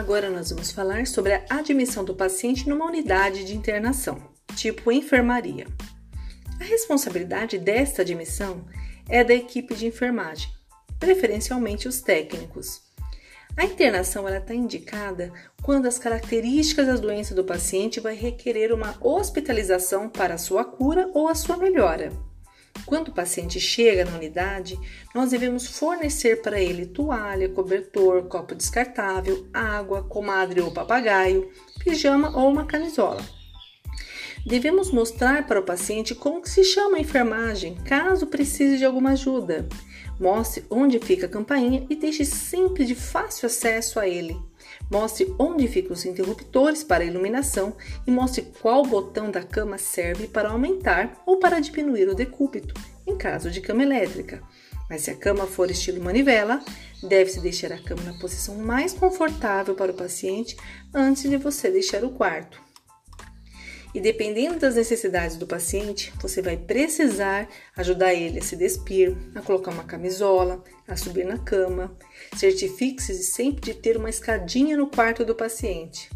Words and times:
Agora 0.00 0.30
nós 0.30 0.48
vamos 0.48 0.72
falar 0.72 1.06
sobre 1.06 1.34
a 1.34 1.44
admissão 1.50 2.02
do 2.02 2.14
paciente 2.14 2.66
numa 2.66 2.86
unidade 2.86 3.44
de 3.44 3.54
internação, 3.54 4.18
tipo 4.56 4.90
enfermaria. 4.90 5.66
A 6.58 6.64
responsabilidade 6.64 7.58
desta 7.58 8.00
admissão 8.00 8.64
é 9.10 9.22
da 9.22 9.34
equipe 9.34 9.74
de 9.74 9.86
enfermagem, 9.86 10.48
preferencialmente 10.98 11.86
os 11.86 12.00
técnicos. 12.00 12.80
A 13.54 13.66
internação 13.66 14.26
está 14.26 14.54
indicada 14.54 15.30
quando 15.62 15.84
as 15.84 15.98
características 15.98 16.86
da 16.86 16.96
doença 16.96 17.34
do 17.34 17.44
paciente 17.44 18.00
vai 18.00 18.14
requerer 18.14 18.72
uma 18.72 18.96
hospitalização 19.02 20.08
para 20.08 20.32
a 20.32 20.38
sua 20.38 20.64
cura 20.64 21.10
ou 21.12 21.28
a 21.28 21.34
sua 21.34 21.58
melhora. 21.58 22.10
Quando 22.86 23.08
o 23.08 23.14
paciente 23.14 23.60
chega 23.60 24.04
na 24.04 24.16
unidade, 24.16 24.78
nós 25.14 25.30
devemos 25.30 25.66
fornecer 25.66 26.42
para 26.42 26.60
ele 26.60 26.86
toalha, 26.86 27.48
cobertor, 27.48 28.24
copo 28.24 28.54
descartável, 28.54 29.46
água, 29.52 30.02
comadre 30.02 30.60
ou 30.60 30.72
papagaio, 30.72 31.50
pijama 31.78 32.36
ou 32.36 32.50
uma 32.50 32.64
camisola. 32.64 33.22
Devemos 34.46 34.90
mostrar 34.90 35.46
para 35.46 35.60
o 35.60 35.64
paciente 35.64 36.14
como 36.14 36.46
se 36.46 36.64
chama 36.64 36.96
a 36.96 37.00
enfermagem, 37.00 37.74
caso 37.84 38.26
precise 38.26 38.78
de 38.78 38.84
alguma 38.84 39.10
ajuda. 39.10 39.68
Mostre 40.20 40.66
onde 40.68 40.98
fica 40.98 41.24
a 41.24 41.30
campainha 41.30 41.86
e 41.88 41.96
deixe 41.96 42.26
sempre 42.26 42.84
de 42.84 42.94
fácil 42.94 43.46
acesso 43.46 43.98
a 43.98 44.06
ele. 44.06 44.38
Mostre 44.90 45.34
onde 45.38 45.66
ficam 45.66 45.92
os 45.92 46.04
interruptores 46.04 46.84
para 46.84 47.04
iluminação 47.04 47.74
e 48.06 48.10
mostre 48.10 48.42
qual 48.60 48.84
botão 48.84 49.30
da 49.30 49.42
cama 49.42 49.78
serve 49.78 50.28
para 50.28 50.50
aumentar 50.50 51.22
ou 51.24 51.38
para 51.38 51.58
diminuir 51.58 52.06
o 52.06 52.14
decúbito, 52.14 52.74
em 53.06 53.16
caso 53.16 53.50
de 53.50 53.62
cama 53.62 53.82
elétrica. 53.82 54.42
Mas 54.90 55.02
se 55.02 55.10
a 55.10 55.16
cama 55.16 55.46
for 55.46 55.70
estilo 55.70 56.02
manivela, 56.04 56.62
deve-se 57.02 57.40
deixar 57.40 57.72
a 57.72 57.78
cama 57.78 58.02
na 58.02 58.18
posição 58.18 58.56
mais 58.56 58.92
confortável 58.92 59.74
para 59.74 59.92
o 59.92 59.96
paciente 59.96 60.54
antes 60.92 61.30
de 61.30 61.38
você 61.38 61.70
deixar 61.70 62.04
o 62.04 62.10
quarto. 62.10 62.69
E 63.92 64.00
dependendo 64.00 64.58
das 64.58 64.76
necessidades 64.76 65.36
do 65.36 65.46
paciente, 65.46 66.12
você 66.20 66.40
vai 66.40 66.56
precisar 66.56 67.48
ajudar 67.76 68.14
ele 68.14 68.38
a 68.38 68.42
se 68.42 68.54
despir, 68.54 69.16
a 69.34 69.40
colocar 69.40 69.72
uma 69.72 69.82
camisola, 69.82 70.62
a 70.86 70.96
subir 70.96 71.26
na 71.26 71.38
cama. 71.38 71.96
Certifique-se 72.36 73.14
sempre 73.24 73.72
de 73.72 73.74
ter 73.74 73.96
uma 73.96 74.08
escadinha 74.08 74.76
no 74.76 74.86
quarto 74.86 75.24
do 75.24 75.34
paciente. 75.34 76.08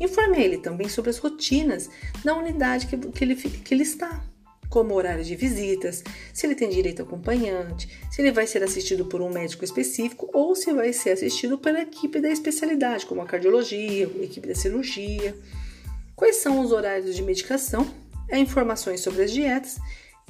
Informe 0.00 0.42
ele 0.42 0.56
também 0.56 0.88
sobre 0.88 1.10
as 1.10 1.18
rotinas 1.18 1.90
da 2.24 2.34
unidade 2.34 2.86
que, 2.86 2.96
que, 2.96 3.22
ele, 3.22 3.36
que 3.36 3.74
ele 3.74 3.82
está, 3.82 4.24
como 4.70 4.94
horário 4.94 5.22
de 5.22 5.36
visitas, 5.36 6.02
se 6.32 6.46
ele 6.46 6.54
tem 6.54 6.70
direito 6.70 7.02
a 7.02 7.04
acompanhante, 7.04 7.86
se 8.10 8.22
ele 8.22 8.32
vai 8.32 8.46
ser 8.46 8.62
assistido 8.62 9.04
por 9.04 9.20
um 9.20 9.30
médico 9.30 9.62
específico 9.62 10.30
ou 10.32 10.56
se 10.56 10.72
vai 10.72 10.94
ser 10.94 11.10
assistido 11.10 11.58
pela 11.58 11.82
equipe 11.82 12.18
da 12.18 12.30
especialidade, 12.30 13.04
como 13.04 13.20
a 13.20 13.26
cardiologia, 13.26 14.06
a 14.06 14.24
equipe 14.24 14.48
da 14.48 14.54
cirurgia 14.54 15.36
quais 16.20 16.36
são 16.36 16.60
os 16.60 16.70
horários 16.70 17.16
de 17.16 17.22
medicação, 17.22 17.86
é 18.28 18.38
informações 18.38 19.00
sobre 19.00 19.22
as 19.22 19.32
dietas 19.32 19.78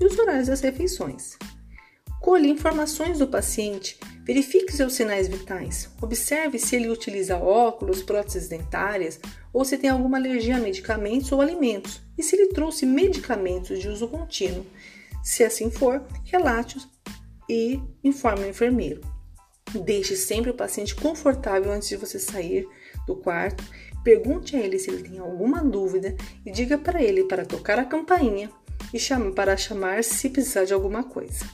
e 0.00 0.04
os 0.04 0.16
horários 0.16 0.46
das 0.46 0.60
refeições. 0.60 1.36
Colhe 2.20 2.48
informações 2.48 3.18
do 3.18 3.26
paciente, 3.26 3.98
verifique 4.24 4.72
seus 4.72 4.94
sinais 4.94 5.26
vitais, 5.26 5.90
observe 6.00 6.60
se 6.60 6.76
ele 6.76 6.88
utiliza 6.88 7.38
óculos, 7.38 8.04
próteses 8.04 8.48
dentárias 8.48 9.18
ou 9.52 9.64
se 9.64 9.76
tem 9.76 9.90
alguma 9.90 10.16
alergia 10.16 10.58
a 10.58 10.60
medicamentos 10.60 11.32
ou 11.32 11.40
alimentos 11.40 12.00
e 12.16 12.22
se 12.22 12.36
ele 12.36 12.52
trouxe 12.52 12.86
medicamentos 12.86 13.80
de 13.80 13.88
uso 13.88 14.06
contínuo. 14.06 14.64
Se 15.24 15.42
assim 15.42 15.72
for, 15.72 16.06
relate-os 16.22 16.88
e 17.48 17.80
informe 18.04 18.44
o 18.44 18.48
enfermeiro. 18.48 19.00
Deixe 19.74 20.16
sempre 20.16 20.50
o 20.50 20.54
paciente 20.54 20.94
confortável 20.94 21.72
antes 21.72 21.88
de 21.88 21.96
você 21.96 22.18
sair 22.18 22.66
do 23.06 23.16
quarto 23.16 23.64
Pergunte 24.02 24.56
a 24.56 24.60
ele 24.60 24.78
se 24.78 24.90
ele 24.90 25.02
tem 25.02 25.18
alguma 25.18 25.62
dúvida 25.62 26.16
e 26.44 26.50
diga 26.50 26.78
para 26.78 27.02
ele 27.02 27.24
para 27.24 27.44
tocar 27.44 27.78
a 27.78 27.84
campainha 27.84 28.50
e 28.94 28.98
chama 28.98 29.32
para 29.32 29.56
chamar 29.56 30.02
se 30.02 30.30
precisar 30.30 30.64
de 30.64 30.72
alguma 30.72 31.04
coisa. 31.04 31.44